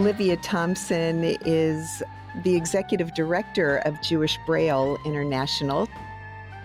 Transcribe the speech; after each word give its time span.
Livia 0.00 0.38
Thompson 0.38 1.22
is 1.44 2.02
the 2.42 2.56
executive 2.56 3.12
director 3.12 3.82
of 3.84 4.00
Jewish 4.00 4.38
Braille 4.46 4.96
International. 5.04 5.86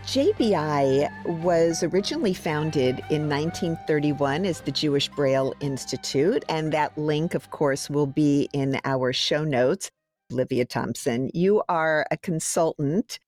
JBI 0.05 1.09
was 1.43 1.83
originally 1.83 2.33
founded 2.33 2.99
in 3.09 3.27
1931 3.27 4.45
as 4.45 4.61
the 4.61 4.71
Jewish 4.71 5.09
Braille 5.09 5.53
Institute, 5.59 6.45
and 6.47 6.71
that 6.71 6.97
link, 6.97 7.33
of 7.33 7.51
course, 7.51 7.89
will 7.89 8.07
be 8.07 8.47
in 8.53 8.79
our 8.85 9.11
show 9.11 9.43
notes. 9.43 9.91
Livia 10.29 10.63
Thompson, 10.63 11.29
you 11.33 11.61
are 11.67 12.05
a 12.11 12.17
consultant 12.17 13.19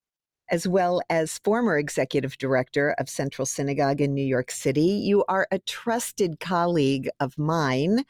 as 0.50 0.66
well 0.66 1.02
as 1.10 1.42
former 1.44 1.78
executive 1.78 2.38
director 2.38 2.96
of 2.98 3.10
Central 3.10 3.46
Synagogue 3.46 4.00
in 4.00 4.14
New 4.14 4.26
York 4.26 4.52
City. 4.52 4.86
You 4.86 5.26
are 5.28 5.50
a 5.52 5.60
trusted 5.60 6.40
colleague 6.40 7.10
of 7.20 7.38
mine 7.38 8.06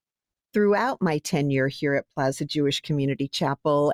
throughout 0.53 1.01
my 1.01 1.19
tenure 1.19 1.67
here 1.67 1.95
at 1.95 2.05
Plaza 2.13 2.45
Jewish 2.45 2.81
Community 2.81 3.27
Chapel. 3.27 3.93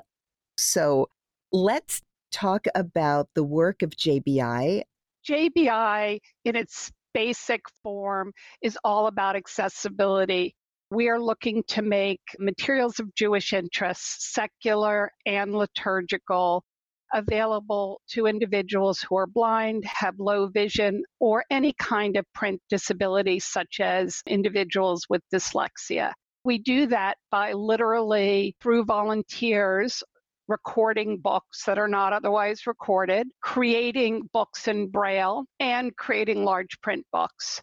So 0.56 1.08
let's 1.52 2.02
talk 2.32 2.66
about 2.74 3.28
the 3.34 3.44
work 3.44 3.82
of 3.82 3.90
JBI. 3.90 4.82
JBI, 5.28 6.20
in 6.44 6.56
its 6.56 6.92
basic 7.14 7.62
form, 7.82 8.32
is 8.60 8.78
all 8.84 9.06
about 9.06 9.36
accessibility. 9.36 10.54
We 10.90 11.08
are 11.08 11.20
looking 11.20 11.62
to 11.68 11.82
make 11.82 12.20
materials 12.38 13.00
of 13.00 13.14
Jewish 13.14 13.52
interest, 13.52 14.32
secular 14.32 15.10
and 15.24 15.54
liturgical, 15.54 16.64
available 17.12 18.00
to 18.10 18.26
individuals 18.26 19.00
who 19.00 19.16
are 19.16 19.26
blind, 19.26 19.84
have 19.84 20.18
low 20.18 20.48
vision, 20.48 21.02
or 21.20 21.44
any 21.50 21.72
kind 21.78 22.16
of 22.16 22.26
print 22.34 22.60
disability, 22.68 23.38
such 23.40 23.80
as 23.80 24.20
individuals 24.26 25.06
with 25.08 25.22
dyslexia. 25.32 26.12
We 26.44 26.58
do 26.58 26.86
that 26.88 27.16
by 27.30 27.52
literally 27.52 28.54
through 28.60 28.84
volunteers 28.84 30.02
recording 30.46 31.18
books 31.18 31.64
that 31.64 31.78
are 31.78 31.88
not 31.88 32.12
otherwise 32.12 32.66
recorded, 32.66 33.28
creating 33.40 34.28
books 34.32 34.68
in 34.68 34.88
Braille, 34.90 35.46
and 35.58 35.96
creating 35.96 36.44
large 36.44 36.78
print 36.82 37.06
books. 37.12 37.62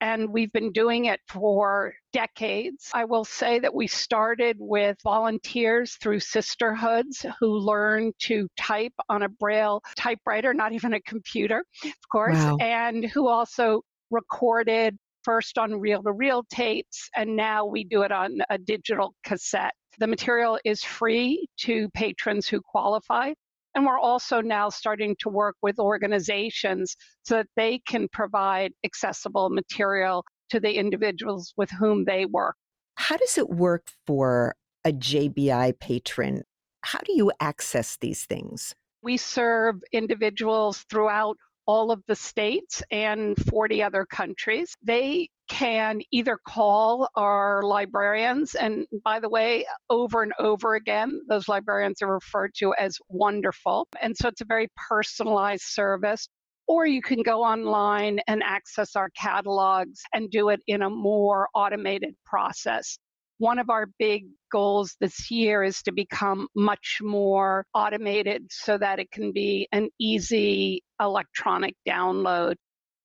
And 0.00 0.28
we've 0.30 0.52
been 0.52 0.70
doing 0.70 1.06
it 1.06 1.20
for 1.28 1.94
decades. 2.12 2.90
I 2.94 3.04
will 3.04 3.24
say 3.24 3.58
that 3.60 3.74
we 3.74 3.86
started 3.88 4.56
with 4.60 4.96
volunteers 5.02 5.94
through 5.94 6.20
sisterhoods 6.20 7.24
who 7.40 7.58
learned 7.58 8.12
to 8.20 8.46
type 8.56 8.92
on 9.08 9.22
a 9.22 9.28
Braille 9.28 9.80
typewriter, 9.96 10.52
not 10.54 10.72
even 10.72 10.92
a 10.94 11.00
computer, 11.00 11.64
of 11.84 12.08
course, 12.12 12.36
Wow. 12.36 12.58
and 12.60 13.06
who 13.06 13.26
also 13.26 13.82
recorded 14.10 14.96
first 15.22 15.58
on 15.58 15.80
reel 15.80 16.02
to 16.02 16.12
reel 16.12 16.44
tapes, 16.50 17.08
and 17.16 17.36
now 17.36 17.64
we 17.66 17.84
do 17.84 18.02
it 18.02 18.12
on 18.12 18.38
a 18.50 18.58
digital 18.58 19.14
cassette. 19.24 19.74
The 19.98 20.06
material 20.06 20.58
is 20.64 20.82
free 20.84 21.48
to 21.60 21.88
patrons 21.90 22.48
who 22.48 22.60
qualify. 22.60 23.32
And 23.74 23.84
we're 23.84 23.98
also 23.98 24.40
now 24.40 24.70
starting 24.70 25.14
to 25.20 25.28
work 25.28 25.56
with 25.62 25.78
organizations 25.78 26.96
so 27.22 27.36
that 27.36 27.46
they 27.56 27.80
can 27.86 28.08
provide 28.12 28.72
accessible 28.84 29.50
material 29.50 30.24
to 30.50 30.58
the 30.58 30.72
individuals 30.72 31.52
with 31.56 31.70
whom 31.70 32.04
they 32.04 32.24
work. 32.24 32.56
How 32.96 33.16
does 33.16 33.38
it 33.38 33.50
work 33.50 33.88
for 34.06 34.56
a 34.84 34.92
JBI 34.92 35.78
patron? 35.78 36.42
How 36.82 37.00
do 37.00 37.12
you 37.12 37.30
access 37.40 37.96
these 37.96 38.24
things? 38.24 38.74
We 39.02 39.16
serve 39.16 39.76
individuals 39.92 40.84
throughout 40.90 41.36
all 41.68 41.90
of 41.90 42.02
the 42.08 42.16
states 42.16 42.82
and 42.90 43.36
40 43.50 43.82
other 43.82 44.06
countries. 44.06 44.74
They 44.82 45.28
can 45.50 46.00
either 46.10 46.38
call 46.42 47.10
our 47.14 47.62
librarians, 47.62 48.54
and 48.54 48.86
by 49.04 49.20
the 49.20 49.28
way, 49.28 49.66
over 49.90 50.22
and 50.22 50.32
over 50.38 50.76
again, 50.76 51.20
those 51.28 51.46
librarians 51.46 52.00
are 52.00 52.14
referred 52.14 52.54
to 52.54 52.74
as 52.78 52.96
wonderful. 53.10 53.86
And 54.00 54.16
so 54.16 54.28
it's 54.28 54.40
a 54.40 54.46
very 54.46 54.68
personalized 54.88 55.64
service. 55.64 56.26
Or 56.66 56.86
you 56.86 57.00
can 57.00 57.22
go 57.22 57.42
online 57.42 58.20
and 58.26 58.42
access 58.42 58.94
our 58.96 59.10
catalogs 59.10 60.02
and 60.12 60.30
do 60.30 60.50
it 60.50 60.60
in 60.66 60.82
a 60.82 60.90
more 60.90 61.48
automated 61.54 62.14
process. 62.26 62.98
One 63.38 63.60
of 63.60 63.70
our 63.70 63.86
big 63.98 64.26
goals 64.50 64.96
this 65.00 65.30
year 65.30 65.62
is 65.62 65.82
to 65.82 65.92
become 65.92 66.48
much 66.56 66.98
more 67.00 67.64
automated 67.72 68.46
so 68.50 68.76
that 68.78 68.98
it 68.98 69.12
can 69.12 69.32
be 69.32 69.68
an 69.70 69.90
easy 70.00 70.82
electronic 71.00 71.74
download. 71.88 72.56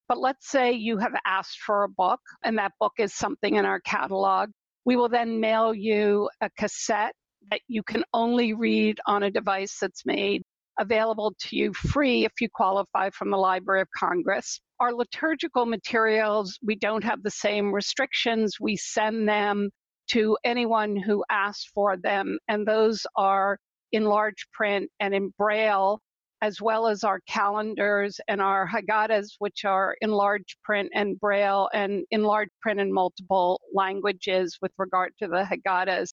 But 0.08 0.18
let's 0.18 0.50
say 0.50 0.74
you 0.74 0.98
have 0.98 1.14
asked 1.26 1.60
for 1.60 1.84
a 1.84 1.90
book 1.90 2.20
and 2.44 2.58
that 2.58 2.72
book 2.80 2.94
is 2.98 3.14
something 3.14 3.56
in 3.56 3.66
our 3.66 3.80
catalog. 3.80 4.50
We 4.86 4.96
will 4.96 5.10
then 5.10 5.40
mail 5.40 5.74
you 5.74 6.30
a 6.42 6.50
cassette 6.58 7.14
that 7.52 7.62
you 7.68 7.84
can 7.84 8.04
only 8.12 8.54
read 8.54 9.00
on 9.06 9.22
a 9.22 9.32
device 9.32 9.78
that's 9.80 10.06
made 10.06 10.42
available 10.80 11.34
to 11.40 11.56
you 11.56 11.74
free 11.74 12.26
if 12.26 12.32
you 12.42 12.50
qualify 12.52 13.12
from 13.12 13.30
the 13.30 13.38
Library 13.38 13.82
of 13.82 13.88
Congress. 13.96 14.60
Our 14.80 14.94
liturgical 14.94 15.68
materials, 15.68 16.58
we 16.64 16.76
don't 16.76 17.04
have 17.04 17.22
the 17.22 17.32
same 17.32 17.72
restrictions. 17.72 18.56
We 18.60 18.76
send 18.78 19.30
them 19.30 19.70
to 20.12 20.38
anyone 20.44 20.96
who 20.96 21.24
asks 21.30 21.70
for 21.74 21.98
them, 21.98 22.38
and 22.48 22.68
those 22.68 23.06
are 23.16 23.58
in 23.92 24.06
large 24.06 24.48
print 24.52 24.90
and 25.00 25.14
in 25.14 25.34
Braille, 25.38 26.00
as 26.42 26.62
well 26.62 26.88
as 26.88 27.04
our 27.04 27.22
calendars 27.28 28.20
and 28.28 28.42
our 28.42 28.68
Haggadahs, 28.68 29.36
which 29.40 29.64
are 29.64 29.96
in 30.02 30.12
large 30.12 30.58
print 30.64 30.90
and 30.94 31.18
Braille 31.20 31.70
and 31.74 32.04
in 32.12 32.24
large 32.24 32.50
print 32.62 32.82
in 32.82 32.92
multiple 32.92 33.62
languages 33.74 34.58
with 34.62 34.72
regard 34.78 35.14
to 35.20 35.28
the 35.28 35.44
Haggadahs. 35.46 36.10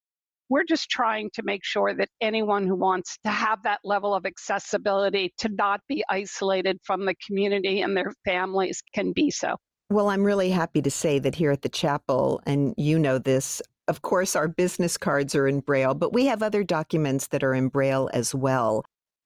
We're 0.48 0.64
just 0.64 0.90
trying 0.90 1.30
to 1.34 1.42
make 1.42 1.64
sure 1.64 1.94
that 1.94 2.08
anyone 2.20 2.66
who 2.66 2.76
wants 2.76 3.18
to 3.24 3.30
have 3.30 3.62
that 3.64 3.80
level 3.82 4.14
of 4.14 4.26
accessibility 4.26 5.32
to 5.38 5.48
not 5.48 5.80
be 5.88 6.04
isolated 6.08 6.78
from 6.84 7.06
the 7.06 7.14
community 7.26 7.80
and 7.80 7.96
their 7.96 8.12
families 8.24 8.82
can 8.94 9.12
be 9.12 9.30
so. 9.30 9.56
Well, 9.90 10.10
I'm 10.10 10.22
really 10.22 10.50
happy 10.50 10.82
to 10.82 10.90
say 10.90 11.18
that 11.18 11.34
here 11.34 11.50
at 11.50 11.62
the 11.62 11.68
chapel, 11.68 12.40
and 12.46 12.74
you 12.76 12.98
know 12.98 13.18
this, 13.18 13.60
of 13.88 14.02
course, 14.02 14.36
our 14.36 14.48
business 14.48 14.96
cards 14.96 15.34
are 15.34 15.48
in 15.48 15.60
Braille, 15.60 15.94
but 15.94 16.12
we 16.12 16.26
have 16.26 16.42
other 16.42 16.62
documents 16.62 17.28
that 17.28 17.42
are 17.42 17.54
in 17.54 17.68
Braille 17.68 18.08
as 18.12 18.34
well. 18.34 18.84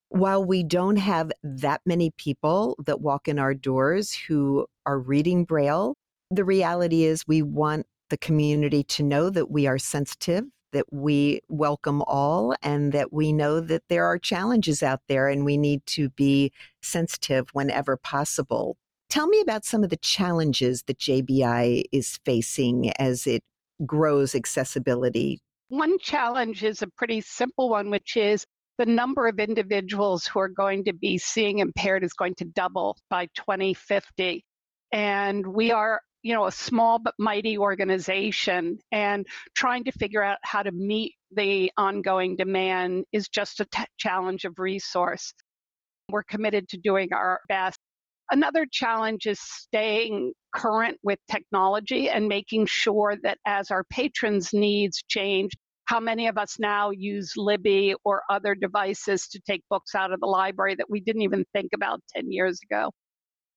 While 0.08 0.44
we 0.44 0.62
don't 0.62 0.96
have 0.96 1.32
that 1.42 1.80
many 1.84 2.12
people 2.16 2.76
that 2.86 3.00
walk 3.00 3.28
in 3.28 3.38
our 3.38 3.54
doors 3.54 4.12
who 4.12 4.66
are 4.86 4.98
reading 4.98 5.44
Braille, 5.44 5.94
the 6.30 6.44
reality 6.44 7.04
is 7.04 7.26
we 7.26 7.42
want 7.42 7.86
the 8.10 8.16
community 8.16 8.84
to 8.84 9.02
know 9.02 9.28
that 9.30 9.50
we 9.50 9.66
are 9.66 9.78
sensitive, 9.78 10.44
that 10.72 10.86
we 10.92 11.40
welcome 11.48 12.02
all, 12.06 12.54
and 12.62 12.92
that 12.92 13.12
we 13.12 13.32
know 13.32 13.60
that 13.60 13.82
there 13.88 14.04
are 14.04 14.18
challenges 14.18 14.82
out 14.82 15.00
there 15.08 15.28
and 15.28 15.44
we 15.44 15.56
need 15.56 15.84
to 15.86 16.10
be 16.10 16.52
sensitive 16.82 17.48
whenever 17.52 17.96
possible. 17.96 18.76
Tell 19.10 19.26
me 19.26 19.40
about 19.40 19.64
some 19.64 19.84
of 19.84 19.90
the 19.90 19.96
challenges 19.96 20.82
that 20.84 20.98
JBI 20.98 21.84
is 21.92 22.18
facing 22.24 22.90
as 22.92 23.26
it 23.26 23.42
grows 23.84 24.34
accessibility. 24.34 25.40
One 25.68 25.98
challenge 25.98 26.62
is 26.62 26.82
a 26.82 26.86
pretty 26.86 27.20
simple 27.20 27.70
one, 27.70 27.90
which 27.90 28.16
is 28.16 28.44
the 28.78 28.86
number 28.86 29.26
of 29.28 29.38
individuals 29.38 30.26
who 30.26 30.40
are 30.40 30.48
going 30.48 30.84
to 30.84 30.92
be 30.92 31.18
seeing 31.18 31.60
impaired 31.60 32.04
is 32.04 32.12
going 32.12 32.34
to 32.36 32.44
double 32.44 32.96
by 33.08 33.26
2050. 33.36 34.44
And 34.92 35.46
we 35.46 35.70
are, 35.70 36.00
you 36.22 36.34
know, 36.34 36.46
a 36.46 36.52
small 36.52 36.98
but 36.98 37.14
mighty 37.18 37.56
organization, 37.58 38.78
and 38.92 39.26
trying 39.54 39.84
to 39.84 39.92
figure 39.92 40.22
out 40.22 40.38
how 40.42 40.62
to 40.62 40.72
meet 40.72 41.14
the 41.32 41.70
ongoing 41.76 42.36
demand 42.36 43.04
is 43.12 43.28
just 43.28 43.60
a 43.60 43.64
t- 43.66 43.84
challenge 43.98 44.44
of 44.44 44.58
resource. 44.58 45.32
We're 46.10 46.22
committed 46.22 46.68
to 46.70 46.76
doing 46.76 47.12
our 47.12 47.40
best. 47.48 47.78
Another 48.30 48.66
challenge 48.70 49.26
is 49.26 49.38
staying 49.40 50.32
current 50.54 50.98
with 51.02 51.18
technology 51.30 52.08
and 52.08 52.26
making 52.26 52.66
sure 52.66 53.16
that 53.22 53.38
as 53.46 53.70
our 53.70 53.84
patrons' 53.84 54.52
needs 54.52 55.02
change, 55.08 55.52
how 55.86 56.00
many 56.00 56.26
of 56.26 56.38
us 56.38 56.58
now 56.58 56.90
use 56.90 57.34
Libby 57.36 57.94
or 58.04 58.22
other 58.30 58.54
devices 58.54 59.28
to 59.28 59.40
take 59.46 59.62
books 59.68 59.94
out 59.94 60.12
of 60.12 60.20
the 60.20 60.26
library 60.26 60.74
that 60.76 60.88
we 60.88 61.00
didn't 61.00 61.22
even 61.22 61.44
think 61.52 61.72
about 61.74 62.00
10 62.16 62.32
years 62.32 62.58
ago? 62.68 62.90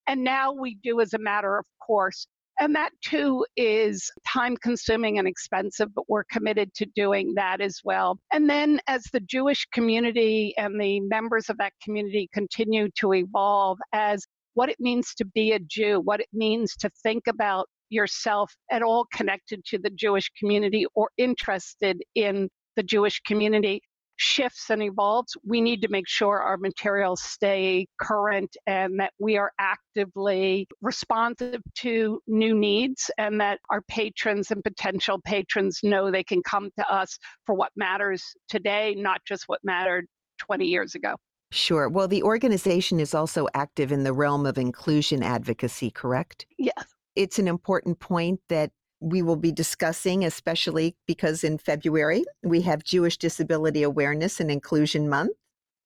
And 0.08 0.24
now 0.24 0.52
we 0.52 0.76
do 0.84 1.00
as 1.00 1.14
a 1.14 1.20
matter 1.20 1.58
of 1.58 1.66
course. 1.86 2.28
And 2.60 2.76
that 2.76 2.90
too 3.04 3.46
is 3.56 4.12
time 4.26 4.58
consuming 4.58 5.20
and 5.20 5.28
expensive, 5.28 5.94
but 5.94 6.06
we're 6.10 6.24
committed 6.26 6.74
to 6.76 6.88
doing 6.96 7.34
that 7.36 7.62
as 7.62 7.80
well. 7.84 8.18
And 8.34 8.50
then 8.50 8.80
as 8.88 9.04
the 9.14 9.20
Jewish 9.20 9.66
community 9.72 10.56
and 10.58 10.82
the 10.82 11.00
members 11.02 11.50
of 11.50 11.58
that 11.60 11.74
community 11.84 12.30
continue 12.34 12.90
to 13.00 13.14
evolve 13.14 13.78
as 13.94 14.26
what 14.58 14.70
it 14.70 14.80
means 14.80 15.14
to 15.14 15.24
be 15.24 15.52
a 15.52 15.60
Jew, 15.60 16.02
what 16.04 16.20
it 16.20 16.30
means 16.34 16.76
to 16.78 16.90
think 17.04 17.28
about 17.28 17.68
yourself 17.90 18.52
at 18.72 18.82
all 18.82 19.06
connected 19.14 19.64
to 19.66 19.78
the 19.78 19.92
Jewish 19.92 20.32
community 20.40 20.84
or 20.96 21.12
interested 21.20 22.02
in 22.16 22.50
the 22.76 22.82
Jewish 22.82 23.20
community. 23.22 23.82
shifts 24.20 24.72
and 24.72 24.82
evolves, 24.82 25.38
we 25.46 25.62
need 25.62 25.80
to 25.84 25.88
make 25.90 26.08
sure 26.08 26.42
our 26.42 26.58
materials 26.58 27.22
stay 27.22 27.86
current 28.02 28.58
and 28.66 29.00
that 29.00 29.14
we 29.20 29.38
are 29.38 29.52
actively 29.60 30.68
responsive 30.82 31.62
to 31.76 32.20
new 32.26 32.56
needs 32.56 33.12
and 33.20 33.40
that 33.40 33.60
our 33.70 33.84
patrons 33.88 34.50
and 34.50 34.64
potential 34.64 35.20
patrons 35.24 35.82
know 35.84 36.10
they 36.10 36.24
can 36.24 36.42
come 36.42 36.72
to 36.80 36.92
us 36.92 37.16
for 37.46 37.54
what 37.54 37.72
matters 37.76 38.24
today, 38.50 38.96
not 38.98 39.22
just 39.28 39.44
what 39.46 39.60
mattered 39.64 40.08
20 40.40 40.66
years 40.66 40.96
ago. 40.96 41.14
Sure. 41.52 41.88
Well, 41.88 42.08
the 42.08 42.24
organization 42.24 43.00
is 43.00 43.14
also 43.14 43.48
active 43.54 43.92
in 43.92 44.04
the 44.04 44.14
realm 44.14 44.46
of 44.46 44.58
inclusion 44.58 45.24
advocacy, 45.24 45.92
correct? 45.92 46.46
Yes. 46.58 46.94
It's 47.16 47.40
an 47.40 47.48
important 47.48 48.00
point 48.00 48.42
that 48.50 48.72
we 49.00 49.22
will 49.22 49.38
be 49.38 49.52
discussing, 49.52 50.26
especially 50.26 50.96
because 51.06 51.44
in 51.44 51.58
February 51.58 52.26
we 52.44 52.62
have 52.62 52.84
Jewish 52.84 53.18
Disability 53.18 53.84
Awareness 53.84 54.40
and 54.40 54.52
Inclusion 54.52 55.08
Month. 55.08 55.32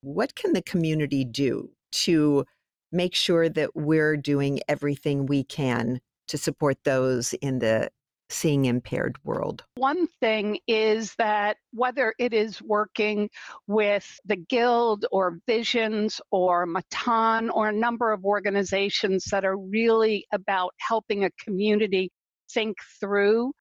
What 0.00 0.34
can 0.34 0.52
the 0.52 0.62
community 0.62 1.24
do 1.24 1.70
to 1.92 2.44
make 2.90 3.14
sure 3.14 3.48
that 3.48 3.74
we're 3.74 4.16
doing 4.16 4.60
everything 4.68 5.26
we 5.26 5.44
can 5.44 6.00
to 6.28 6.38
support 6.38 6.78
those 6.84 7.34
in 7.34 7.58
the 7.58 7.90
seeing 8.32 8.64
impaired 8.64 9.16
world? 9.24 9.64
One 9.76 10.06
thing 10.20 10.58
is 10.66 11.14
that 11.16 11.56
whether 11.72 12.14
it 12.18 12.32
is 12.32 12.60
working 12.62 13.30
with 13.66 14.06
the 14.24 14.36
Guild 14.36 15.06
or 15.12 15.38
Visions 15.46 16.20
or 16.30 16.66
Matan 16.66 17.50
or 17.50 17.68
a 17.68 17.72
number 17.72 18.12
of 18.12 18.24
organizations 18.24 19.24
that 19.30 19.44
are 19.44 19.56
really 19.56 20.26
about 20.32 20.74
helping 20.78 21.24
a 21.24 21.30
community 21.44 22.10
think 22.52 22.76
through 23.00 23.52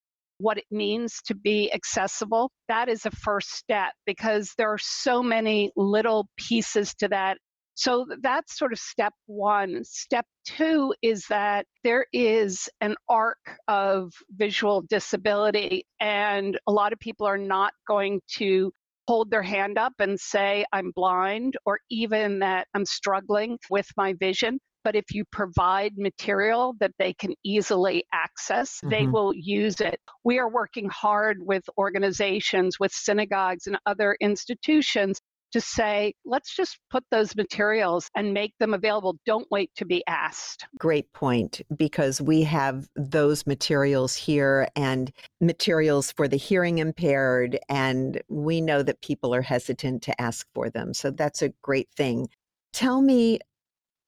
what 0.42 0.58
it 0.58 0.66
means 0.72 1.22
to 1.26 1.36
be 1.36 1.72
accessible, 1.72 2.52
that 2.68 2.90
is 2.90 3.06
a 3.06 3.12
first 3.12 3.52
step 3.52 3.94
because 4.06 4.54
there 4.58 4.72
are 4.72 4.80
so 4.80 5.22
many 5.22 5.72
little 5.76 6.28
pieces 6.36 6.96
to 6.96 7.08
that. 7.08 7.38
So 7.76 8.06
that's 8.22 8.58
sort 8.58 8.74
of 8.74 8.80
step 8.80 9.14
one. 9.26 9.84
Step 9.84 10.26
two 10.46 10.94
is 11.02 11.26
that 11.30 11.66
there 11.84 12.06
is 12.14 12.70
an 12.82 12.96
arc 13.10 13.40
of 13.68 14.12
visual 14.32 14.82
disability, 14.82 15.86
and 16.00 16.60
a 16.68 16.72
lot 16.72 16.94
of 16.94 17.00
people 17.00 17.26
are 17.26 17.38
not 17.38 17.74
going 17.88 18.22
to 18.38 18.72
hold 19.08 19.32
their 19.32 19.42
hand 19.42 19.78
up 19.78 19.94
and 20.00 20.20
say, 20.20 20.64
I'm 20.72 20.92
blind, 20.96 21.56
or 21.66 21.80
even 21.90 22.40
that 22.40 22.68
I'm 22.74 22.86
struggling 22.86 23.58
with 23.70 23.88
my 23.98 24.14
vision. 24.14 24.60
But 24.84 24.96
if 24.96 25.06
you 25.12 25.26
provide 25.32 25.94
material 25.98 26.76
that 26.80 26.92
they 26.98 27.14
can 27.14 27.34
easily 27.44 28.04
access, 28.14 28.78
mm-hmm. 28.78 28.90
they 28.90 29.08
will 29.08 29.34
use 29.36 29.80
it. 29.80 30.00
We 30.24 30.40
are 30.40 30.50
working 30.50 30.90
hard 30.90 31.38
with 31.40 31.64
organizations, 31.78 32.80
with 32.80 32.92
synagogues, 32.92 33.68
and 33.68 33.78
other 33.86 34.18
institutions 34.20 35.20
to 35.52 35.62
say, 35.62 36.14
let's 36.26 36.56
just 36.56 36.80
put 36.90 37.04
those 37.12 37.36
materials 37.36 38.10
and 38.16 38.34
make 38.34 38.54
them 38.60 38.74
available. 38.74 39.18
Don't 39.26 39.48
wait 39.52 39.72
to 39.76 39.86
be 39.86 40.04
asked. 40.08 40.66
Great 40.78 41.12
point, 41.14 41.62
because 41.76 42.22
we 42.22 42.44
have 42.44 42.88
those 42.96 43.46
materials 43.46 44.16
here 44.16 44.68
and 44.76 45.12
materials 45.40 46.12
for 46.12 46.28
the 46.28 46.38
hearing 46.38 46.80
impaired, 46.80 47.60
and 47.70 48.22
we 48.30 48.62
know 48.62 48.84
that 48.84 49.02
people 49.02 49.34
are 49.34 49.42
hesitant 49.42 50.04
to 50.04 50.22
ask 50.22 50.48
for 50.54 50.70
them. 50.70 50.94
So 50.94 51.12
that's 51.12 51.42
a 51.42 51.54
great 51.62 51.90
thing. 51.96 52.30
Tell 52.74 53.02
me 53.02 53.40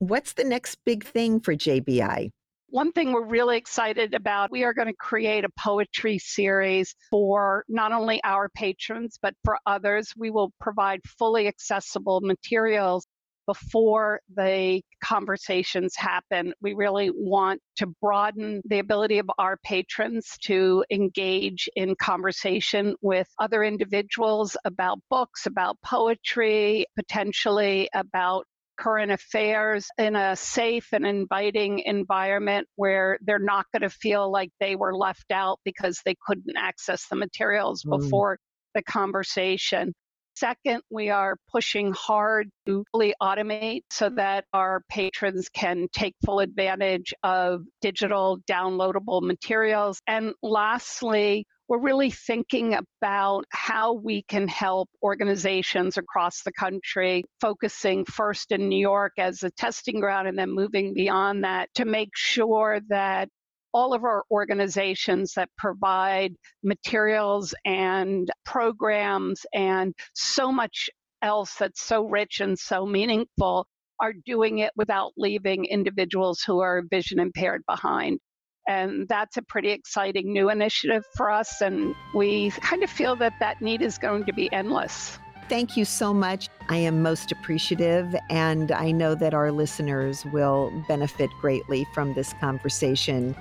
What's 0.04 0.34
the 0.34 0.44
next 0.44 0.80
big 0.84 1.06
thing 1.06 1.40
for 1.40 1.56
JBI? 1.56 2.30
One 2.74 2.92
thing 2.92 3.12
we're 3.12 3.28
really 3.28 3.58
excited 3.58 4.16
about, 4.16 4.50
we 4.50 4.64
are 4.64 4.74
going 4.74 4.88
to 4.88 4.96
create 4.96 5.46
a 5.46 5.50
poetry 5.60 6.18
series 6.18 6.96
for 7.12 7.66
not 7.70 7.92
only 7.92 8.20
our 8.24 8.50
patrons, 8.50 9.20
but 9.22 9.36
for 9.46 9.60
others. 9.68 10.12
We 10.18 10.32
will 10.32 10.52
provide 10.60 11.02
fully 11.20 11.48
accessible 11.48 12.22
materials 12.22 13.06
before 13.46 14.22
the 14.36 14.82
conversations 15.04 15.96
happen. 15.96 16.52
We 16.62 16.74
really 16.74 17.12
want 17.14 17.62
to 17.76 17.94
broaden 18.02 18.64
the 18.66 18.80
ability 18.80 19.20
of 19.20 19.30
our 19.38 19.58
patrons 19.64 20.36
to 20.46 20.84
engage 20.90 21.70
in 21.76 21.94
conversation 22.02 22.96
with 23.04 23.28
other 23.38 23.64
individuals 23.64 24.58
about 24.66 24.98
books, 25.12 25.46
about 25.46 25.78
poetry, 25.86 26.88
potentially 26.96 27.88
about 27.94 28.48
current 28.78 29.12
affairs 29.12 29.88
in 29.98 30.16
a 30.16 30.36
safe 30.36 30.88
and 30.92 31.06
inviting 31.06 31.80
environment 31.80 32.68
where 32.76 33.18
they're 33.22 33.40
not 33.40 33.66
going 33.72 33.82
to 33.82 33.90
feel 33.90 34.32
like 34.32 34.50
they 34.60 34.76
were 34.76 34.96
left 34.96 35.32
out 35.32 35.60
because 35.64 36.00
they 36.06 36.16
couldn't 36.26 36.58
access 36.58 37.08
the 37.10 37.16
materials 37.16 37.84
mm. 37.84 37.98
before 37.98 38.38
the 38.74 38.84
conversation. 38.84 39.94
Second, 40.36 40.82
we 40.90 41.10
are 41.10 41.38
pushing 41.52 41.94
hard 41.94 42.50
to 42.66 42.84
fully 42.92 43.14
automate 43.22 43.82
so 43.92 44.10
that 44.10 44.46
our 44.52 44.82
patrons 44.90 45.48
can 45.50 45.88
take 45.94 46.16
full 46.26 46.40
advantage 46.40 47.14
of 47.22 47.62
digital 47.82 48.40
downloadable 48.50 49.22
materials. 49.22 50.02
And 50.08 50.34
lastly, 50.42 51.46
we're 51.74 51.80
really 51.80 52.12
thinking 52.12 52.76
about 52.76 53.46
how 53.50 53.94
we 53.94 54.22
can 54.22 54.48
help 54.48 54.88
organizations 55.02 55.98
across 55.98 56.44
the 56.44 56.52
country, 56.52 57.24
focusing 57.42 58.06
first 58.06 58.52
in 58.52 58.70
New 58.70 58.78
York 58.78 59.14
as 59.18 59.42
a 59.42 59.50
testing 59.50 60.00
ground 60.00 60.28
and 60.28 60.38
then 60.38 60.52
moving 60.52 60.94
beyond 60.94 61.44
that 61.44 61.70
to 61.74 61.86
make 61.86 62.12
sure 62.14 62.80
that 62.90 63.28
all 63.74 63.96
of 63.96 64.04
our 64.04 64.24
organizations 64.30 65.34
that 65.34 65.50
provide 65.58 66.36
materials 66.64 67.56
and 67.66 68.30
programs 68.46 69.44
and 69.52 69.96
so 70.14 70.52
much 70.52 70.92
else 71.24 71.56
that's 71.56 71.82
so 71.82 72.06
rich 72.06 72.40
and 72.40 72.60
so 72.60 72.86
meaningful 72.86 73.66
are 74.00 74.14
doing 74.28 74.60
it 74.60 74.72
without 74.76 75.12
leaving 75.18 75.66
individuals 75.66 76.44
who 76.46 76.60
are 76.60 76.84
vision 76.88 77.20
impaired 77.20 77.64
behind. 77.68 78.20
And 78.68 79.08
that's 79.08 79.38
a 79.38 79.42
pretty 79.42 79.70
exciting 79.70 80.32
new 80.32 80.50
initiative 80.50 81.04
for 81.16 81.30
us. 81.30 81.62
And 81.62 81.94
we 82.14 82.52
kind 82.52 82.84
of 82.84 82.90
feel 82.90 83.16
that 83.18 83.34
that 83.40 83.62
need 83.62 83.82
is 83.82 83.98
going 83.98 84.26
to 84.26 84.34
be 84.34 84.52
endless. 84.54 85.20
Thank 85.50 85.76
you 85.76 85.84
so 85.84 86.14
much. 86.14 86.48
I 86.70 86.78
am 86.78 87.02
most 87.02 87.32
appreciative, 87.32 88.16
and 88.30 88.72
I 88.72 88.92
know 88.92 89.14
that 89.16 89.34
our 89.34 89.52
listeners 89.52 90.26
will 90.28 90.72
benefit 90.88 91.30
greatly 91.42 91.86
from 91.94 92.14
this 92.14 92.34
conversation. 92.40 93.36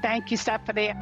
Thank 0.00 0.30
you, 0.30 0.38
Stephanie. 0.38 0.94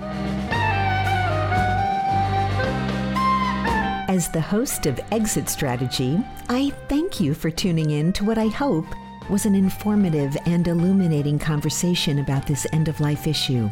As 4.08 4.28
the 4.28 4.40
host 4.40 4.86
of 4.86 4.98
Exit 5.12 5.48
Strategy, 5.48 6.18
I 6.48 6.70
thank 6.88 7.20
you 7.20 7.32
for 7.32 7.48
tuning 7.48 7.90
in 7.92 8.12
to 8.14 8.24
what 8.24 8.38
I 8.38 8.48
hope 8.48 8.86
was 9.30 9.46
an 9.46 9.54
informative 9.54 10.36
and 10.46 10.66
illuminating 10.66 11.38
conversation 11.38 12.18
about 12.18 12.46
this 12.46 12.66
end 12.72 12.88
of 12.88 13.00
life 13.00 13.26
issue. 13.26 13.70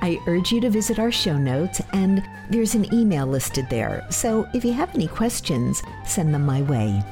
I 0.00 0.20
urge 0.26 0.52
you 0.52 0.60
to 0.60 0.70
visit 0.70 0.98
our 0.98 1.10
show 1.10 1.36
notes, 1.36 1.80
and 1.92 2.22
there's 2.50 2.74
an 2.74 2.92
email 2.94 3.26
listed 3.26 3.68
there. 3.68 4.06
So 4.10 4.46
if 4.54 4.64
you 4.64 4.72
have 4.72 4.94
any 4.94 5.08
questions, 5.08 5.82
send 6.06 6.32
them 6.32 6.46
my 6.46 6.62
way. 6.62 7.02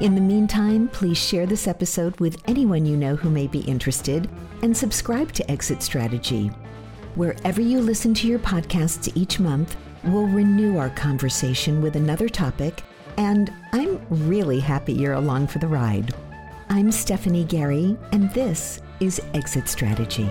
In 0.00 0.14
the 0.14 0.20
meantime, 0.20 0.88
please 0.88 1.18
share 1.18 1.46
this 1.46 1.68
episode 1.68 2.18
with 2.20 2.42
anyone 2.46 2.86
you 2.86 2.96
know 2.96 3.16
who 3.16 3.30
may 3.30 3.46
be 3.46 3.60
interested 3.60 4.28
and 4.62 4.76
subscribe 4.76 5.32
to 5.32 5.50
Exit 5.50 5.82
Strategy. 5.82 6.48
Wherever 7.14 7.60
you 7.60 7.80
listen 7.80 8.14
to 8.14 8.26
your 8.26 8.38
podcasts 8.38 9.10
each 9.14 9.38
month, 9.40 9.76
we'll 10.04 10.26
renew 10.26 10.78
our 10.78 10.90
conversation 10.90 11.82
with 11.82 11.96
another 11.96 12.28
topic, 12.28 12.82
and 13.16 13.52
I'm 13.72 14.00
really 14.08 14.60
happy 14.60 14.92
you're 14.92 15.14
along 15.14 15.48
for 15.48 15.58
the 15.58 15.68
ride. 15.68 16.14
I'm 16.72 16.92
Stephanie 16.92 17.42
Garry, 17.42 17.96
and 18.12 18.32
this 18.32 18.80
is 19.00 19.20
Exit 19.34 19.68
Strategy. 19.68 20.28